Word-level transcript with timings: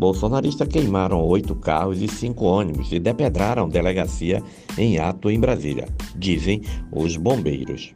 bolsonaristas 0.00 0.66
queimaram 0.66 1.22
oito 1.26 1.54
carros 1.54 2.00
e 2.00 2.08
cinco 2.08 2.46
ônibus 2.46 2.90
e 2.90 2.98
depedraram 2.98 3.68
delegacia 3.68 4.42
em 4.78 4.98
ato 4.98 5.30
em 5.30 5.38
Brasília, 5.38 5.86
dizem 6.16 6.62
os 6.90 7.16
bombeiros. 7.16 7.92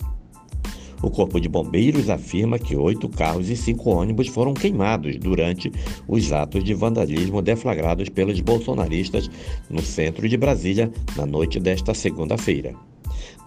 O 1.02 1.10
Corpo 1.10 1.40
de 1.40 1.48
Bombeiros 1.48 2.08
afirma 2.08 2.58
que 2.58 2.76
oito 2.76 3.08
carros 3.08 3.48
e 3.50 3.56
cinco 3.56 3.90
ônibus 3.90 4.28
foram 4.28 4.54
queimados 4.54 5.16
durante 5.16 5.72
os 6.06 6.30
atos 6.32 6.62
de 6.62 6.72
vandalismo 6.74 7.42
deflagrados 7.42 8.08
pelos 8.08 8.38
bolsonaristas 8.40 9.30
no 9.68 9.82
centro 9.82 10.28
de 10.28 10.36
Brasília 10.36 10.90
na 11.16 11.26
noite 11.26 11.58
desta 11.58 11.92
segunda-feira. 11.94 12.74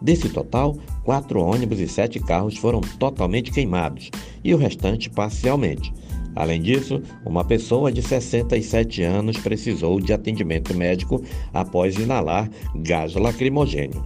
Desse 0.02 0.30
total, 0.30 0.78
quatro 1.04 1.42
ônibus 1.42 1.80
e 1.80 1.88
sete 1.88 2.20
carros 2.20 2.58
foram 2.58 2.82
totalmente 2.82 3.52
queimados 3.52 4.12
e 4.44 4.54
o 4.54 4.58
restante 4.58 5.10
parcialmente. 5.10 5.92
Além 6.38 6.62
disso, 6.62 7.02
uma 7.26 7.44
pessoa 7.44 7.92
de 7.92 8.00
67 8.00 9.02
anos 9.02 9.38
precisou 9.38 10.00
de 10.00 10.14
atendimento 10.14 10.72
médico 10.72 11.24
após 11.52 11.96
inalar 11.96 12.48
gás 12.76 13.16
lacrimogênio. 13.16 14.06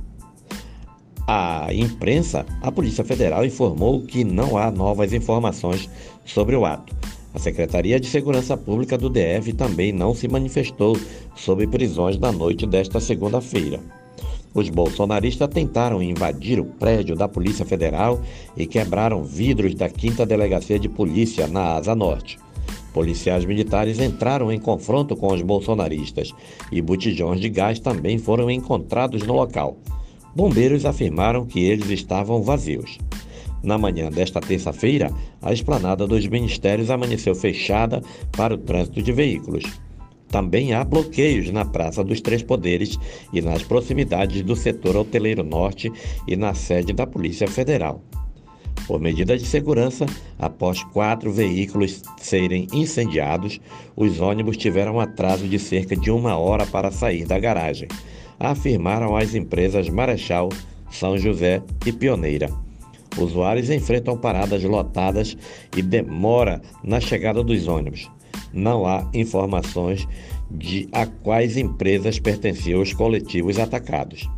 A 1.28 1.68
imprensa, 1.74 2.46
a 2.62 2.72
Polícia 2.72 3.04
Federal 3.04 3.46
informou 3.46 4.02
que 4.04 4.24
não 4.24 4.58
há 4.58 4.72
novas 4.72 5.12
informações 5.12 5.90
sobre 6.24 6.56
o 6.56 6.66
ato. 6.66 6.96
A 7.34 7.40
Secretaria 7.40 8.00
de 8.00 8.08
Segurança 8.08 8.56
Pública 8.56 8.98
do 8.98 9.10
DF 9.10 9.52
também 9.52 9.92
não 9.92 10.16
se 10.16 10.30
manifestou 10.30 10.98
sobre 11.36 11.68
prisões 11.68 12.18
na 12.18 12.32
noite 12.32 12.66
desta 12.66 13.02
segunda-feira. 13.02 14.01
Os 14.54 14.70
bolsonaristas 14.70 15.48
tentaram 15.48 16.04
invadir 16.04 16.60
o 16.60 16.66
prédio 16.66 17.16
da 17.16 17.28
Polícia 17.28 17.66
Federal 17.66 18.22
e 18.56 18.66
quebraram 18.66 19.24
vidros 19.24 19.74
da 19.74 19.90
5 19.90 20.26
Delegacia 20.26 20.78
de 20.78 20.90
Polícia 20.90 21.48
na 21.48 21.76
Asa 21.76 21.96
Norte. 21.96 22.38
Policiais 22.94 23.46
militares 23.46 24.00
entraram 24.00 24.52
em 24.52 24.60
confronto 24.60 25.16
com 25.16 25.34
os 25.34 25.42
bolsonaristas 25.42 26.34
e 26.72 26.82
botijões 26.82 27.40
de 27.40 27.48
gás 27.48 27.80
também 27.80 28.18
foram 28.18 28.52
encontrados 28.52 29.24
no 29.24 29.34
local. 29.34 29.78
Bombeiros 30.36 30.86
afirmaram 30.86 31.46
que 31.46 31.62
eles 31.62 31.90
estavam 31.90 32.44
vazios. 32.44 32.98
Na 33.64 33.78
manhã 33.78 34.10
desta 34.10 34.42
terça-feira, 34.42 35.12
a 35.42 35.54
esplanada 35.54 36.06
dos 36.06 36.26
ministérios 36.28 36.90
amanheceu 36.90 37.36
fechada 37.36 38.02
para 38.32 38.56
o 38.56 38.58
trânsito 38.58 39.02
de 39.02 39.12
veículos. 39.12 39.64
Também 40.32 40.74
há 40.74 40.84
bloqueios 40.84 41.52
na 41.52 41.66
Praça 41.66 42.04
dos 42.04 42.22
Três 42.22 42.42
Poderes 42.42 42.98
e 43.34 43.42
nas 43.42 43.64
proximidades 43.64 44.42
do 44.42 44.56
setor 44.56 44.96
hoteleiro 44.96 45.44
norte 45.44 45.92
e 46.28 46.36
na 46.36 46.54
sede 46.54 46.94
da 46.94 47.06
Polícia 47.06 47.48
Federal. 47.48 48.02
Por 48.88 49.00
medida 49.00 49.38
de 49.38 49.46
segurança, 49.46 50.06
após 50.40 50.84
quatro 50.86 51.32
veículos 51.32 52.02
serem 52.18 52.68
incendiados, 52.74 53.60
os 53.96 54.20
ônibus 54.20 54.58
tiveram 54.58 55.00
atraso 55.00 55.48
de 55.48 55.60
cerca 55.60 55.96
de 55.96 56.10
uma 56.10 56.38
hora 56.38 56.66
para 56.66 56.92
sair 56.92 57.26
da 57.26 57.38
garagem 57.38 57.88
afirmaram 58.42 59.16
as 59.16 59.36
empresas 59.36 59.88
Marechal, 59.88 60.50
São 60.90 61.18
José 61.18 61.62
e 61.86 61.92
Pioneira. 61.92 62.50
Usuários 63.18 63.70
enfrentam 63.70 64.18
paradas 64.18 64.64
lotadas 64.64 65.38
e 65.76 65.82
demora 65.82 66.62
na 66.84 67.00
chegada 67.00 67.44
dos 67.44 67.68
ônibus. 67.68 68.10
Não 68.54 68.86
há 68.86 69.08
informações 69.14 70.08
de 70.50 70.88
a 70.92 71.06
quais 71.06 71.58
empresas 71.58 72.20
pertenciam 72.20 72.82
os 72.82 72.94
coletivos 72.94 73.58
atacados. 73.58 74.30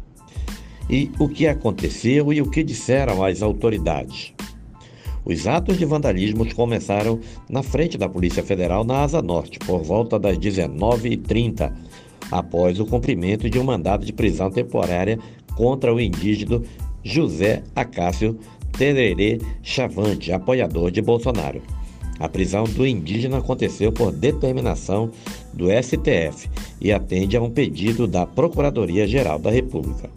E 0.90 1.12
o 1.18 1.28
que 1.28 1.48
aconteceu 1.48 2.32
e 2.32 2.42
o 2.42 2.50
que 2.50 2.64
disseram 2.64 3.24
as 3.24 3.42
autoridades. 3.42 4.34
Os 5.26 5.48
atos 5.48 5.78
de 5.78 5.86
vandalismo 5.86 6.46
começaram 6.54 7.20
na 7.50 7.64
frente 7.64 7.98
da 7.98 8.10
Polícia 8.10 8.44
Federal 8.44 8.84
na 8.84 9.04
Asa 9.04 9.22
Norte, 9.22 9.58
por 9.60 9.82
volta 9.82 10.20
das 10.20 10.38
19h30, 10.38 11.74
após 12.30 12.80
o 12.80 12.86
cumprimento 12.86 13.50
de 13.50 13.58
um 13.58 13.64
mandado 13.64 14.06
de 14.06 14.12
prisão 14.12 14.52
temporária 14.52 15.18
contra 15.56 15.94
o 15.94 16.02
indígena 16.02 16.62
José 17.04 17.64
Acácio 17.76 18.38
Tererê 18.78 19.40
Chavante, 19.62 20.32
apoiador 20.32 20.92
de 20.92 21.02
Bolsonaro. 21.02 21.62
A 22.20 22.30
prisão 22.30 22.64
do 22.64 22.86
indígena 22.86 23.40
aconteceu 23.40 23.92
por 23.92 24.12
determinação 24.12 25.12
do 25.54 25.66
STF 25.70 26.50
e 26.80 26.92
atende 26.92 27.36
a 27.36 27.42
um 27.42 27.50
pedido 27.50 28.08
da 28.08 28.26
Procuradoria-Geral 28.26 29.40
da 29.40 29.52
República. 29.52 30.10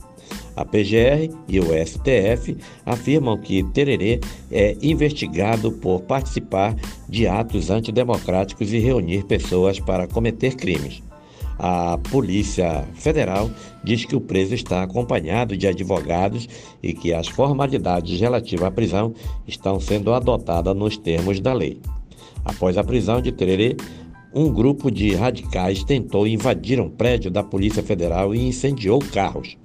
A 0.57 0.65
PGR 0.65 1.31
e 1.47 1.61
o 1.61 1.67
STF 1.87 2.57
afirmam 2.85 3.37
que 3.37 3.63
Tererê 3.63 4.21
é 4.51 4.75
investigado 4.81 5.71
por 5.71 6.01
participar 6.01 6.75
de 7.07 7.27
atos 7.27 7.69
antidemocráticos 7.69 8.73
e 8.73 8.79
reunir 8.79 9.25
pessoas 9.25 9.79
para 9.79 10.07
cometer 10.07 10.55
crimes. 10.55 11.03
A 11.59 11.99
Polícia 12.11 12.85
Federal 12.95 13.51
diz 13.83 14.05
que 14.05 14.15
o 14.15 14.21
preso 14.21 14.55
está 14.55 14.83
acompanhado 14.83 15.57
de 15.57 15.67
advogados 15.67 16.49
e 16.83 16.93
que 16.93 17.15
as 17.15 17.29
formalidades 17.29 18.21
relativas 18.21 18.67
à 18.67 18.71
prisão 18.71 19.15
estão 19.47 19.81
sendo 19.81 20.13
adotadas 20.13 20.77
nos 20.77 20.99
termos 20.99 21.41
da 21.41 21.55
lei. 21.55 21.81
Após 22.45 22.77
a 22.77 22.85
prisão 22.85 23.21
de 23.23 23.33
Tererê, 23.33 23.77
um 24.35 24.53
grupo 24.53 24.91
de 24.91 25.15
radicais 25.15 25.83
tentou 25.83 26.27
invadir 26.27 26.79
um 26.79 26.91
prédio 26.91 27.31
da 27.31 27.43
Polícia 27.43 27.83
Federal 27.83 28.35
e 28.35 28.49
incendiou 28.49 28.99
carros. 28.99 29.57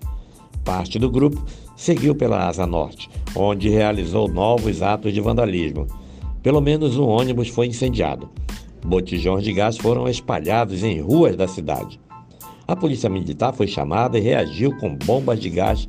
Parte 0.64 0.98
do 0.98 1.10
grupo 1.10 1.44
seguiu 1.76 2.16
pela 2.16 2.48
Asa 2.48 2.66
Norte, 2.66 3.10
onde 3.36 3.68
realizou 3.68 4.30
novos 4.30 4.82
atos 4.82 5.14
de 5.14 5.20
vandalismo. 5.20 5.88
Pelo 6.42 6.62
menos 6.62 6.98
um 6.98 7.06
ônibus 7.06 7.50
foi 7.50 7.68
incendiado. 7.68 8.30
Botijões 8.86 9.44
de 9.44 9.54
gás 9.54 9.78
foram 9.78 10.08
espalhados 10.08 10.84
em 10.84 11.00
ruas 11.00 11.36
da 11.36 11.48
cidade. 11.48 12.00
A 12.68 12.76
polícia 12.76 13.10
militar 13.10 13.54
foi 13.54 13.68
chamada 13.68 14.18
e 14.18 14.22
reagiu 14.22 14.76
com 14.78 14.96
bombas 14.96 15.40
de 15.40 15.50
gás 15.50 15.88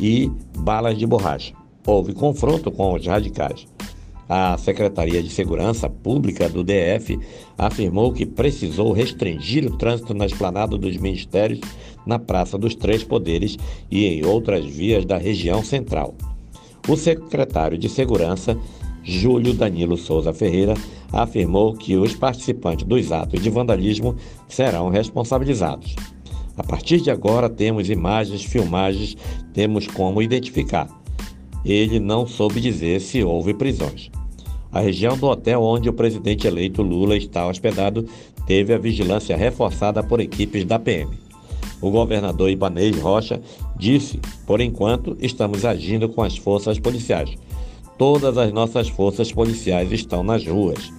e 0.00 0.30
balas 0.58 0.98
de 0.98 1.06
borracha. 1.06 1.54
Houve 1.86 2.12
confronto 2.12 2.70
com 2.70 2.94
os 2.94 3.06
radicais. 3.06 3.66
A 4.28 4.58
Secretaria 4.58 5.22
de 5.22 5.30
Segurança 5.30 5.88
Pública 5.88 6.50
do 6.50 6.62
DF 6.62 7.18
afirmou 7.56 8.12
que 8.12 8.26
precisou 8.26 8.92
restringir 8.92 9.64
o 9.64 9.78
trânsito 9.78 10.12
na 10.12 10.26
esplanada 10.26 10.76
dos 10.76 10.98
ministérios, 10.98 11.60
na 12.04 12.18
Praça 12.18 12.58
dos 12.58 12.74
Três 12.74 13.02
Poderes 13.02 13.56
e 13.90 14.04
em 14.04 14.26
outras 14.26 14.66
vias 14.66 15.06
da 15.06 15.16
região 15.16 15.64
central. 15.64 16.14
O 16.86 16.94
secretário 16.94 17.78
de 17.78 17.88
Segurança 17.88 18.58
Júlio 19.02 19.54
Danilo 19.54 19.96
Souza 19.96 20.34
Ferreira, 20.34 20.74
afirmou 21.12 21.74
que 21.74 21.96
os 21.96 22.14
participantes 22.14 22.86
dos 22.86 23.12
atos 23.12 23.42
de 23.42 23.50
vandalismo 23.50 24.16
serão 24.48 24.88
responsabilizados. 24.88 25.94
A 26.56 26.62
partir 26.62 27.00
de 27.00 27.10
agora 27.10 27.48
temos 27.48 27.88
imagens, 27.88 28.44
filmagens, 28.44 29.16
temos 29.52 29.86
como 29.86 30.20
identificar. 30.20 30.88
Ele 31.64 32.00
não 32.00 32.26
soube 32.26 32.60
dizer 32.60 33.00
se 33.00 33.22
houve 33.22 33.54
prisões. 33.54 34.10
A 34.70 34.80
região 34.80 35.16
do 35.16 35.26
hotel 35.26 35.62
onde 35.62 35.88
o 35.88 35.92
presidente 35.92 36.46
eleito 36.46 36.82
Lula 36.82 37.16
está 37.16 37.46
hospedado 37.46 38.06
teve 38.46 38.74
a 38.74 38.78
vigilância 38.78 39.36
reforçada 39.36 40.02
por 40.02 40.20
equipes 40.20 40.64
da 40.64 40.78
PM. 40.78 41.10
O 41.80 41.90
governador 41.90 42.50
Ibanez 42.50 42.98
Rocha 42.98 43.40
disse: 43.78 44.20
por 44.46 44.60
enquanto, 44.60 45.16
estamos 45.20 45.64
agindo 45.64 46.08
com 46.08 46.22
as 46.22 46.36
forças 46.36 46.78
policiais 46.78 47.36
Todas 47.98 48.38
as 48.38 48.52
nossas 48.52 48.88
forças 48.88 49.32
policiais 49.32 49.90
estão 49.90 50.22
nas 50.22 50.46
ruas. 50.46 50.92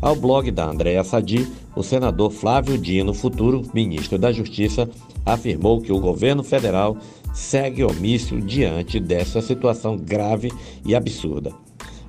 Ao 0.00 0.14
blog 0.14 0.52
da 0.52 0.70
Andréa 0.70 1.02
Sadi, 1.02 1.48
o 1.74 1.82
senador 1.82 2.30
Flávio 2.30 2.78
Dino, 2.78 3.12
futuro 3.12 3.62
ministro 3.74 4.16
da 4.16 4.30
Justiça, 4.30 4.88
afirmou 5.26 5.80
que 5.80 5.92
o 5.92 5.98
governo 5.98 6.44
federal 6.44 6.96
segue 7.34 7.82
omício 7.82 8.40
diante 8.40 9.00
dessa 9.00 9.42
situação 9.42 9.96
grave 9.96 10.52
e 10.86 10.94
absurda. 10.94 11.52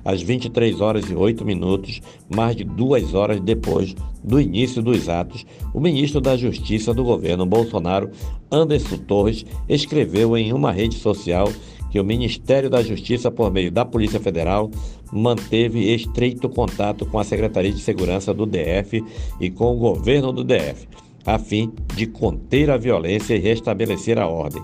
Às 0.04 0.22
23 0.22 0.80
horas 0.80 1.10
e 1.10 1.14
8 1.14 1.44
minutos, 1.44 2.00
mais 2.32 2.54
de 2.54 2.62
duas 2.62 3.12
horas 3.12 3.40
depois 3.40 3.94
do 4.22 4.40
início 4.40 4.80
dos 4.80 5.08
atos, 5.08 5.44
o 5.74 5.80
ministro 5.80 6.20
da 6.20 6.36
Justiça 6.36 6.94
do 6.94 7.02
governo 7.02 7.44
Bolsonaro, 7.44 8.10
Anderson 8.52 8.98
Torres, 8.98 9.44
escreveu 9.68 10.36
em 10.36 10.52
uma 10.52 10.70
rede 10.70 10.94
social 10.94 11.48
que 11.90 11.98
o 11.98 12.04
Ministério 12.04 12.70
da 12.70 12.82
Justiça, 12.82 13.30
por 13.30 13.52
meio 13.52 13.70
da 13.70 13.84
Polícia 13.84 14.20
Federal, 14.20 14.70
manteve 15.12 15.92
estreito 15.92 16.48
contato 16.48 17.04
com 17.04 17.18
a 17.18 17.24
Secretaria 17.24 17.72
de 17.72 17.80
Segurança 17.80 18.32
do 18.32 18.46
DF 18.46 19.04
e 19.40 19.50
com 19.50 19.74
o 19.74 19.78
governo 19.78 20.32
do 20.32 20.44
DF, 20.44 20.88
a 21.26 21.38
fim 21.38 21.72
de 21.94 22.06
conter 22.06 22.70
a 22.70 22.76
violência 22.76 23.34
e 23.34 23.40
restabelecer 23.40 24.18
a 24.18 24.28
ordem. 24.28 24.62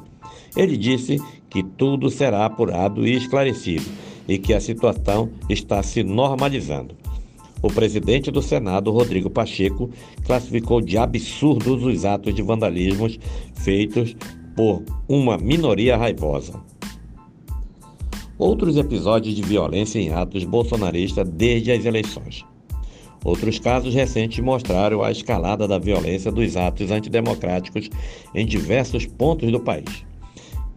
Ele 0.57 0.77
disse 0.77 1.21
que 1.51 1.63
tudo 1.63 2.09
será 2.09 2.47
apurado 2.47 3.07
e 3.07 3.15
esclarecido 3.15 3.85
e 4.29 4.39
que 4.39 4.55
a 4.55 4.61
situação 4.61 5.31
está 5.49 5.83
se 5.83 6.03
normalizando. 6.03 6.95
O 7.63 7.69
presidente 7.69 8.31
do 8.31 8.43
Senado, 8.43 8.93
Rodrigo 8.93 9.31
Pacheco, 9.31 9.91
classificou 10.25 10.81
de 10.81 10.97
absurdos 10.97 11.83
os 11.83 12.05
atos 12.05 12.35
de 12.35 12.43
vandalismo 12.43 13.09
feitos 13.55 14.15
por 14.55 14.83
uma 15.09 15.37
minoria 15.37 15.97
raivosa 15.97 16.61
outros 18.39 18.77
episódios 18.77 19.35
de 19.35 19.43
violência 19.43 19.99
em 19.99 20.13
atos 20.13 20.45
bolsonaristas 20.45 21.29
desde 21.29 21.73
as 21.73 21.85
eleições. 21.85 22.45
Outros 23.25 23.59
casos 23.59 23.93
recentes 23.93 24.39
mostraram 24.39 25.03
a 25.03 25.11
escalada 25.11 25.67
da 25.67 25.79
violência 25.79 26.31
dos 26.31 26.57
atos 26.57 26.91
antidemocráticos 26.91 27.91
em 28.35 28.47
diversos 28.47 29.05
pontos 29.07 29.51
do 29.51 29.59
país. 29.59 30.05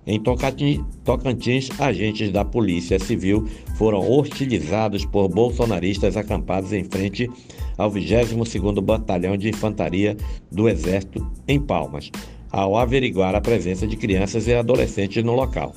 Em 0.07 0.19
Tocantins, 0.19 1.69
agentes 1.79 2.31
da 2.31 2.43
Polícia 2.43 2.97
Civil 2.97 3.47
foram 3.77 3.99
hostilizados 4.09 5.05
por 5.05 5.27
bolsonaristas 5.27 6.17
acampados 6.17 6.73
em 6.73 6.83
frente 6.83 7.29
ao 7.77 7.91
22º 7.91 8.81
Batalhão 8.81 9.37
de 9.37 9.49
Infantaria 9.49 10.17
do 10.51 10.67
Exército 10.67 11.29
em 11.47 11.59
Palmas, 11.59 12.09
ao 12.49 12.75
averiguar 12.75 13.35
a 13.35 13.41
presença 13.41 13.85
de 13.85 13.95
crianças 13.95 14.47
e 14.47 14.55
adolescentes 14.55 15.23
no 15.23 15.35
local. 15.35 15.75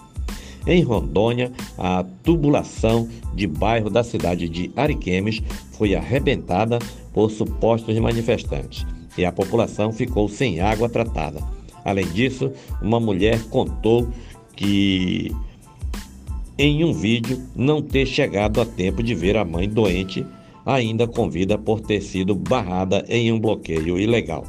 Em 0.66 0.82
Rondônia, 0.82 1.50
a 1.76 2.04
tubulação 2.22 3.08
de 3.34 3.46
bairro 3.46 3.90
da 3.90 4.04
cidade 4.04 4.48
de 4.48 4.70
Ariquemes 4.76 5.42
foi 5.72 5.94
arrebentada 5.94 6.78
por 7.12 7.30
supostos 7.30 7.98
manifestantes 7.98 8.86
e 9.16 9.24
a 9.24 9.32
população 9.32 9.92
ficou 9.92 10.28
sem 10.28 10.60
água 10.60 10.88
tratada. 10.88 11.40
Além 11.84 12.06
disso, 12.06 12.52
uma 12.80 13.00
mulher 13.00 13.42
contou 13.50 14.08
que 14.54 15.32
em 16.56 16.84
um 16.84 16.92
vídeo 16.92 17.42
não 17.56 17.82
ter 17.82 18.06
chegado 18.06 18.60
a 18.60 18.66
tempo 18.66 19.02
de 19.02 19.14
ver 19.14 19.36
a 19.36 19.44
mãe 19.44 19.68
doente, 19.68 20.24
ainda 20.64 21.08
com 21.08 21.28
vida 21.28 21.58
por 21.58 21.80
ter 21.80 22.00
sido 22.00 22.34
barrada 22.34 23.04
em 23.08 23.32
um 23.32 23.40
bloqueio 23.40 23.98
ilegal. 23.98 24.44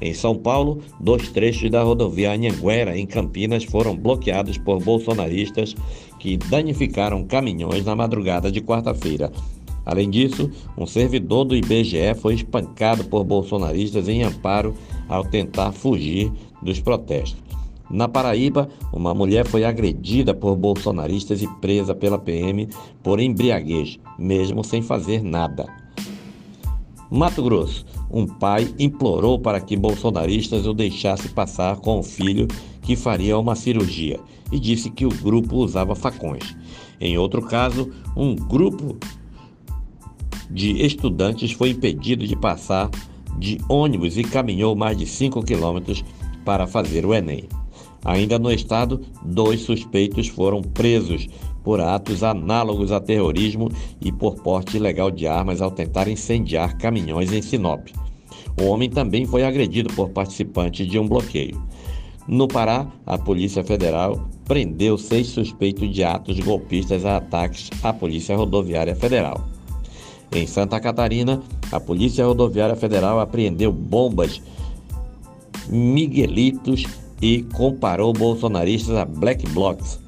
Em 0.00 0.12
São 0.12 0.36
Paulo, 0.36 0.80
dois 1.00 1.28
trechos 1.28 1.70
da 1.70 1.82
rodovia 1.82 2.32
Anhanguera, 2.32 2.98
em 2.98 3.06
Campinas, 3.06 3.64
foram 3.64 3.96
bloqueados 3.96 4.58
por 4.58 4.82
bolsonaristas 4.82 5.74
que 6.18 6.36
danificaram 6.36 7.24
caminhões 7.24 7.84
na 7.84 7.94
madrugada 7.94 8.50
de 8.50 8.60
quarta-feira. 8.60 9.30
Além 9.86 10.08
disso, 10.08 10.50
um 10.76 10.86
servidor 10.86 11.44
do 11.44 11.54
IBGE 11.54 12.14
foi 12.20 12.34
espancado 12.34 13.04
por 13.04 13.22
bolsonaristas 13.24 14.08
em 14.08 14.22
amparo 14.22 14.74
ao 15.08 15.24
tentar 15.24 15.72
fugir 15.72 16.32
dos 16.62 16.80
protestos. 16.80 17.44
Na 17.90 18.08
Paraíba, 18.08 18.68
uma 18.92 19.12
mulher 19.12 19.46
foi 19.46 19.62
agredida 19.64 20.32
por 20.32 20.56
bolsonaristas 20.56 21.42
e 21.42 21.48
presa 21.60 21.94
pela 21.94 22.18
PM 22.18 22.68
por 23.02 23.20
embriaguez, 23.20 23.98
mesmo 24.18 24.64
sem 24.64 24.80
fazer 24.80 25.22
nada. 25.22 25.66
Mato 27.10 27.42
Grosso, 27.42 27.84
um 28.10 28.26
pai 28.26 28.74
implorou 28.78 29.38
para 29.38 29.60
que 29.60 29.76
bolsonaristas 29.76 30.66
o 30.66 30.72
deixassem 30.72 31.30
passar 31.30 31.76
com 31.76 31.98
o 31.98 32.02
filho 32.02 32.48
que 32.82 32.96
faria 32.96 33.38
uma 33.38 33.54
cirurgia 33.54 34.20
e 34.50 34.58
disse 34.58 34.90
que 34.90 35.06
o 35.06 35.08
grupo 35.08 35.56
usava 35.56 35.94
facões. 35.94 36.56
Em 37.00 37.18
outro 37.18 37.42
caso, 37.42 37.90
um 38.16 38.34
grupo 38.34 38.96
de 40.50 40.84
estudantes 40.84 41.52
foi 41.52 41.70
impedido 41.70 42.26
de 42.26 42.36
passar 42.36 42.90
de 43.38 43.58
ônibus 43.68 44.16
e 44.16 44.22
caminhou 44.22 44.76
mais 44.76 44.96
de 44.96 45.06
5 45.06 45.42
quilômetros 45.42 46.04
para 46.44 46.66
fazer 46.66 47.04
o 47.04 47.14
Enem. 47.14 47.48
Ainda 48.04 48.38
no 48.38 48.52
estado, 48.52 49.00
dois 49.24 49.62
suspeitos 49.62 50.28
foram 50.28 50.60
presos 50.60 51.26
por 51.64 51.80
atos 51.80 52.22
análogos 52.22 52.92
a 52.92 53.00
terrorismo 53.00 53.70
e 54.00 54.12
por 54.12 54.36
porte 54.36 54.76
ilegal 54.76 55.10
de 55.10 55.26
armas 55.26 55.60
ao 55.60 55.70
tentar 55.70 56.06
incendiar 56.06 56.78
caminhões 56.78 57.32
em 57.32 57.42
Sinop. 57.42 57.88
O 58.60 58.66
homem 58.66 58.88
também 58.88 59.26
foi 59.26 59.42
agredido 59.42 59.92
por 59.94 60.10
participantes 60.10 60.86
de 60.86 60.98
um 60.98 61.08
bloqueio. 61.08 61.60
No 62.28 62.46
Pará, 62.46 62.86
a 63.04 63.18
Polícia 63.18 63.64
Federal 63.64 64.28
prendeu 64.44 64.96
seis 64.96 65.26
suspeitos 65.28 65.92
de 65.92 66.04
atos 66.04 66.38
golpistas 66.38 67.04
a 67.04 67.16
ataques 67.16 67.70
à 67.82 67.92
Polícia 67.92 68.36
Rodoviária 68.36 68.94
Federal. 68.94 69.42
Em 70.32 70.46
Santa 70.46 70.78
Catarina, 70.80 71.42
a 71.72 71.80
Polícia 71.80 72.24
Rodoviária 72.24 72.76
Federal 72.76 73.20
apreendeu 73.20 73.72
bombas 73.72 74.40
Miguelitos 75.68 76.84
e 77.22 77.42
comparou 77.54 78.12
bolsonaristas 78.12 78.96
a 78.96 79.04
black 79.04 79.46
blocs. 79.48 79.98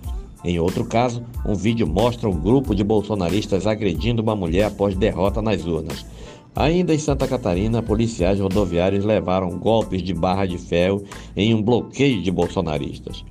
Em 0.46 0.60
outro 0.60 0.84
caso, 0.84 1.24
um 1.44 1.56
vídeo 1.56 1.88
mostra 1.88 2.28
um 2.28 2.38
grupo 2.38 2.72
de 2.72 2.84
bolsonaristas 2.84 3.66
agredindo 3.66 4.22
uma 4.22 4.36
mulher 4.36 4.66
após 4.66 4.94
derrota 4.94 5.42
nas 5.42 5.66
urnas. 5.66 6.06
Ainda 6.54 6.94
em 6.94 6.98
Santa 7.00 7.26
Catarina, 7.26 7.82
policiais 7.82 8.38
rodoviários 8.38 9.04
levaram 9.04 9.58
golpes 9.58 10.00
de 10.04 10.14
barra 10.14 10.46
de 10.46 10.56
ferro 10.56 11.02
em 11.36 11.52
um 11.52 11.60
bloqueio 11.60 12.22
de 12.22 12.30
bolsonaristas. 12.30 13.24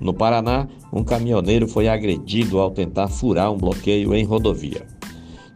No 0.00 0.14
Paraná, 0.14 0.68
um 0.92 1.02
caminhoneiro 1.02 1.66
foi 1.66 1.88
agredido 1.88 2.60
ao 2.60 2.70
tentar 2.70 3.08
furar 3.08 3.50
um 3.50 3.58
bloqueio 3.58 4.14
em 4.14 4.22
rodovia. 4.22 4.86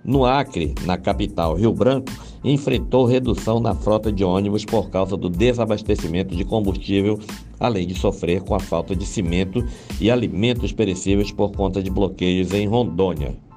No 0.04 0.24
Acre, 0.24 0.74
na 0.84 0.98
capital 0.98 1.54
Rio 1.54 1.72
Branco, 1.72 2.10
enfrentou 2.48 3.04
redução 3.04 3.60
na 3.60 3.74
frota 3.74 4.12
de 4.12 4.24
ônibus 4.24 4.64
por 4.64 4.90
causa 4.90 5.16
do 5.16 5.28
desabastecimento 5.28 6.34
de 6.34 6.44
combustível, 6.44 7.18
além 7.58 7.86
de 7.86 7.94
sofrer 7.94 8.42
com 8.42 8.54
a 8.54 8.60
falta 8.60 8.94
de 8.94 9.06
cimento 9.06 9.64
e 10.00 10.10
alimentos 10.10 10.72
perecíveis 10.72 11.32
por 11.32 11.52
conta 11.52 11.82
de 11.82 11.90
bloqueios 11.90 12.52
em 12.52 12.66
Rondônia. 12.66 13.47